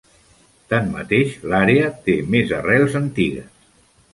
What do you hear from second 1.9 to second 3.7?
té més arrels antigues.